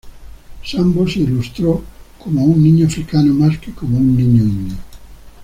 [0.65, 1.83] Sambo se ilustró
[2.17, 4.77] como a un niño africano más que como un niño indio.